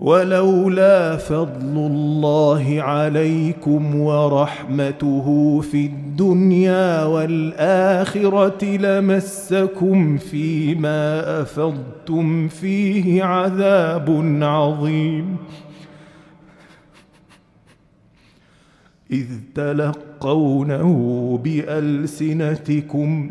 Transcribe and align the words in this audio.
ولولا 0.00 1.16
فضل 1.16 1.76
الله 1.76 2.82
عليكم 2.82 4.00
ورحمته 4.00 5.60
في 5.60 5.86
الدنيا 5.86 7.04
والآخرة 7.04 8.64
لمسكم 8.64 10.16
فيما 10.16 11.40
أفضتم 11.42 12.48
فيه 12.48 13.24
عذاب 13.24 14.38
عظيم. 14.42 15.36
إذ 19.10 19.26
تلقونه 19.54 20.88
بألسنتكم 21.44 23.30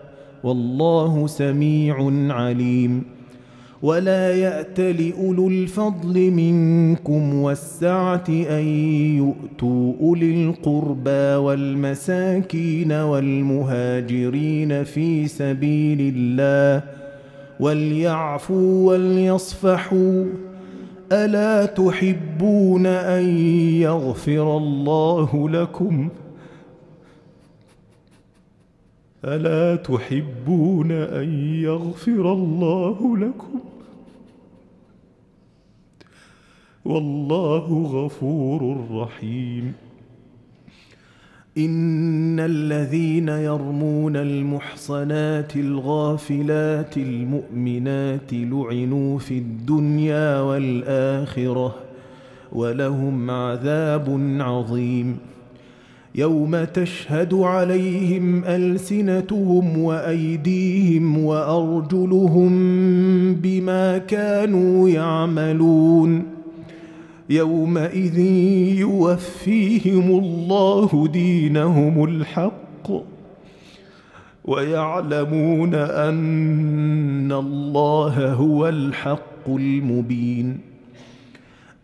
والله 0.43 1.27
سميع 1.27 2.11
عليم. 2.33 3.03
ولا 3.81 4.35
يأت 4.35 4.79
لأولو 4.79 5.47
الفضل 5.47 6.31
منكم 6.31 7.35
والسعة 7.35 8.23
أن 8.29 8.65
يؤتوا 9.17 9.93
أولي 10.01 10.45
القربى 10.45 11.35
والمساكين 11.35 12.91
والمهاجرين 12.91 14.83
في 14.83 15.27
سبيل 15.27 16.13
الله 16.15 16.83
وليعفوا 17.59 18.89
وليصفحوا. 18.89 20.25
ألا 21.11 21.65
تحبون 21.65 22.85
أن 22.85 23.37
يغفر 23.81 24.57
الله 24.57 25.49
لكم؟ 25.49 26.09
ألا 29.25 29.75
تحبون 29.75 30.91
أن 30.91 31.55
يغفر 31.55 32.33
الله 32.33 33.17
لكم؟ 33.17 33.59
والله 36.85 37.83
غفور 37.83 38.87
رحيم. 38.91 39.73
إن 41.57 42.39
الذين 42.39 43.29
يرمون 43.29 44.15
المحصنات 44.15 45.55
الغافلات 45.55 46.97
المؤمنات 46.97 48.33
لعنوا 48.33 49.19
في 49.19 49.37
الدنيا 49.37 50.41
والآخرة 50.41 51.75
ولهم 52.51 53.31
عذاب 53.31 54.37
عظيم. 54.39 55.17
يوم 56.15 56.63
تشهد 56.63 57.33
عليهم 57.33 58.43
ألسنتهم 58.45 59.77
وأيديهم 59.77 61.25
وأرجلهم 61.25 62.51
بما 63.35 63.97
كانوا 63.97 64.89
يعملون. 64.89 66.23
يومئذ 67.29 68.19
يوفيهم 68.79 70.19
الله 70.19 71.07
دينهم 71.07 72.03
الحق 72.03 72.91
ويعلمون 74.45 75.75
أن 75.75 77.31
الله 77.31 78.33
هو 78.33 78.69
الحق 78.69 79.47
المبين. 79.47 80.70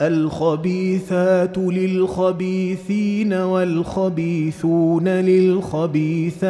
الخبيثات 0.02 1.58
للخبيثين 1.58 3.34
والخبيثون 3.34 5.08
للخبيثات 5.08 6.50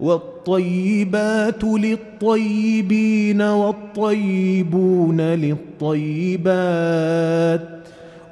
والطيبات 0.00 1.64
للطيبين 1.64 3.42
والطيبون 3.42 5.20
للطيبات 5.20 6.54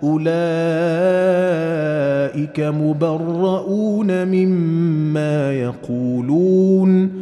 أولئك 0.03 0.33
مبرؤون 2.61 4.27
مما 4.27 5.53
يقولون 5.53 7.22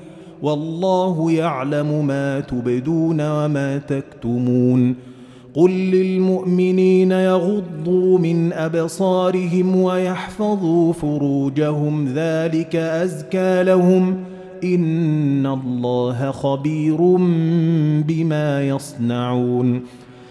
والله 0.41 1.31
يعلم 1.31 2.07
ما 2.07 2.39
تبدون 2.39 3.21
وما 3.21 3.77
تكتمون. 3.77 4.95
قل 5.53 5.71
للمؤمنين 5.71 7.11
يغضوا 7.11 8.19
من 8.19 8.53
أبصارهم 8.53 9.75
ويحفظوا 9.75 10.93
فروجهم 10.93 12.07
ذلك 12.15 12.75
أزكى 12.75 13.63
لهم. 13.63 14.15
إن 14.63 15.45
الله 15.45 16.31
خبير 16.31 16.97
بما 18.07 18.67
يصنعون. 18.67 19.81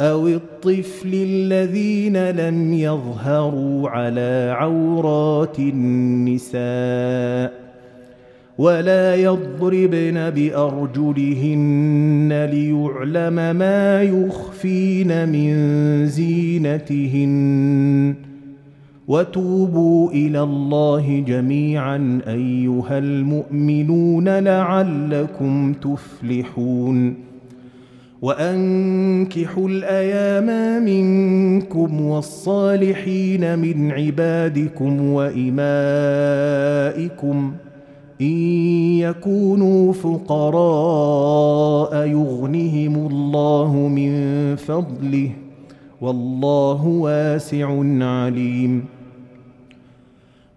أو 0.00 0.28
الطفل 0.28 1.14
الذين 1.14 2.30
لم 2.30 2.72
يظهروا 2.72 3.88
على 3.88 4.54
عورات 4.58 5.58
النساء 5.58 7.52
ولا 8.58 9.14
يضربن 9.14 10.30
بأرجلهن 10.30 12.48
ليعلم 12.52 13.56
ما 13.56 14.02
يخفين 14.02 15.28
من 15.28 16.06
زينتهن. 16.06 18.14
وتوبوا 19.08 20.10
إلى 20.10 20.42
الله 20.42 21.24
جميعا 21.26 22.20
أيها 22.28 22.98
المؤمنون 22.98 24.28
لعلكم 24.28 25.72
تفلحون. 25.72 27.27
وأنكحوا 28.22 29.68
الأيام 29.68 30.82
منكم 30.84 32.00
والصالحين 32.00 33.58
من 33.58 33.92
عبادكم 33.92 35.12
وإمائكم 35.12 35.58
إن 38.20 38.36
يكونوا 38.98 39.92
فقراء 39.92 41.26
يغنهم 42.06 43.06
الله 43.06 43.76
من 43.76 44.56
فضله 44.56 45.30
والله 46.00 46.86
واسع 46.86 47.68
عليم 48.04 48.84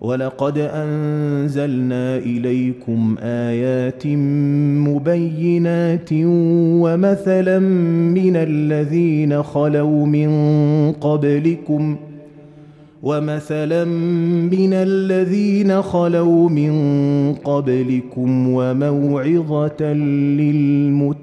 ولقد 0.00 0.58
أنزلنا 0.58 2.18
إليكم 2.18 3.16
آيات 3.20 4.06
مبينات 4.86 6.08
ومثلا 6.82 7.58
من 7.58 8.36
الذين 8.36 9.42
خلوا 9.42 10.06
من 10.06 10.30
قبلكم 10.92 11.96
ومثلا 13.02 13.84
من 13.84 14.72
الذين 14.72 15.82
خلوا 15.82 16.48
من 16.48 16.72
قبلكم 17.34 18.48
وموعظة 18.48 19.92
للمتقين. 20.38 21.18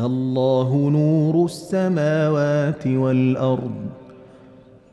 الله 0.00 0.90
نور 0.90 1.44
السماوات 1.44 2.86
والأرض. 2.86 3.95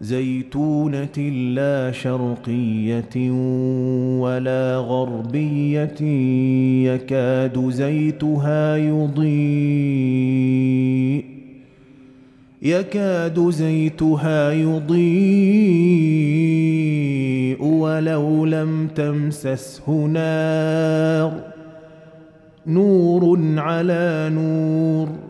زيتونة 0.00 1.18
لا 1.54 1.92
شرقية 1.92 3.30
ولا 4.20 4.76
غربية 4.76 6.02
يكاد 6.84 7.68
زيتها 7.70 8.76
يضيء. 8.76 9.30
يكاد 12.62 13.50
زيتها 13.50 14.52
يضيء 14.52 15.00
ولو 17.64 18.44
لم 18.44 18.88
تمسسه 18.94 19.90
نار. 20.06 21.32
نور 22.66 23.38
على 23.56 24.30
نور. 24.34 25.29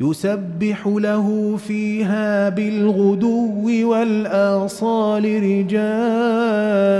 يسبح 0.00 0.86
له 0.86 1.56
فيها 1.56 2.48
بالغدو 2.48 3.90
والآصال 3.90 5.24
رجال 5.42 6.90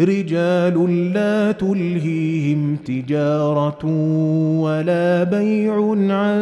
رجال 0.00 1.12
لا 1.12 1.52
تلهيهم 1.52 2.76
تجارة 2.76 3.86
ولا 4.60 5.24
بيع 5.24 5.90
عن 6.14 6.38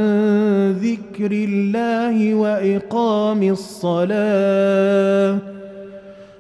ذكر 0.72 1.32
الله 1.32 2.34
وإقام 2.34 3.42
الصلاة. 3.42 5.38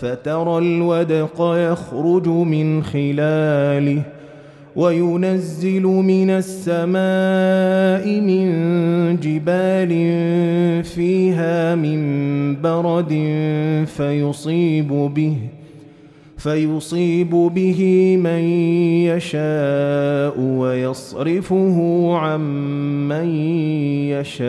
فترى 0.00 0.58
الودق 0.58 1.40
يخرج 1.40 2.28
من 2.28 2.82
خلاله 2.82 4.02
وينزل 4.76 5.82
من 5.82 6.30
السماء 6.30 8.20
من 8.20 8.46
جبال 9.20 9.92
فيها 10.84 11.74
من 11.74 12.00
برد 12.62 13.12
فيصيب 13.86 14.88
به 14.88 15.36
فيصيب 16.36 17.30
به 17.30 18.16
من 18.16 18.40
يشاء 19.10 20.40
ويصرفه 20.40 21.76
عن 22.16 22.40
من 23.08 23.28
يشاء 24.14 24.48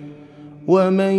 ومن 0.71 1.15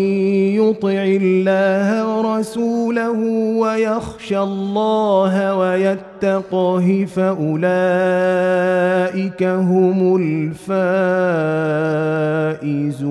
يطع 0.57 1.05
الله 1.21 1.89
ورسوله 2.09 3.19
ويخشى 3.61 4.39
الله 4.39 5.57
ويتقه 5.57 7.05
فأولئك 7.05 7.53
هم 9.43 10.17
الفائزون. 12.63 13.03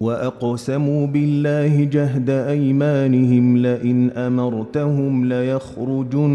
وأقسموا 0.00 1.06
بالله 1.06 1.84
جهد 1.84 2.30
أيمانهم 2.30 3.56
لئن 3.56 4.10
أمرتهم 4.10 5.24
ليخرجن. 5.24 6.34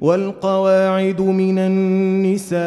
والقواعد 0.00 1.20
من 1.20 1.58
النساء 1.58 2.58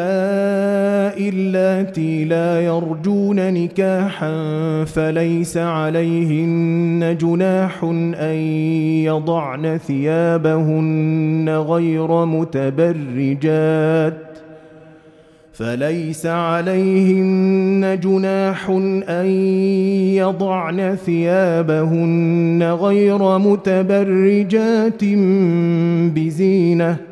اللاتي 1.28 2.24
لا 2.24 2.60
يرجون 2.60 3.54
نكاحا 3.54 4.34
فليس 4.84 5.56
عليهن 5.56 7.16
جناح 7.20 7.84
أن 8.20 8.36
يضعن 9.04 9.78
ثيابهن 9.78 11.48
غير 11.48 12.24
متبرجات 12.24 14.14
فليس 15.52 16.26
عليهن 16.26 17.98
جناح 18.02 18.70
أن 19.08 19.26
يضعن 20.16 20.96
ثيابهن 21.06 22.62
غير 22.62 23.38
متبرجات 23.38 25.04
بزينة 26.14 27.11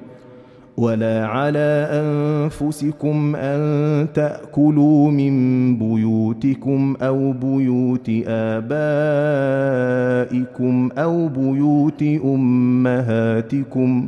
ولا 0.77 1.25
على 1.27 1.87
أنفسكم 1.91 3.35
أن 3.35 4.07
تأكلوا 4.13 5.11
من 5.11 5.77
بيوتكم 5.77 6.95
أو 7.01 7.31
بيوت 7.31 8.09
آبائكم 8.27 8.71
أو 10.97 11.27
بيوت 11.27 12.03
أمهاتكم 12.25 14.07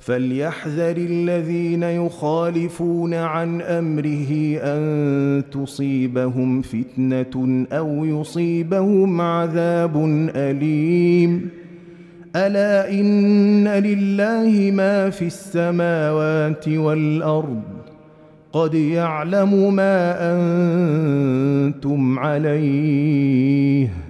فليحذر 0.00 0.96
الذين 0.96 1.82
يخالفون 1.82 3.14
عن 3.14 3.60
أمره 3.60 4.58
أن 4.62 5.42
تصيبهم 5.52 6.62
فتنة 6.62 7.66
أو 7.72 8.04
يصيبهم 8.04 9.20
عذاب 9.20 9.96
أليم. 10.36 11.48
ألا 12.36 12.90
إن 12.90 13.68
لله 13.68 14.70
ما 14.74 15.10
في 15.10 15.26
السماوات 15.26 16.68
والأرض. 16.68 17.62
قد 18.52 18.74
يعلم 18.74 19.74
ما 19.74 20.16
أنتم 20.32 22.18
عليه. 22.18 24.09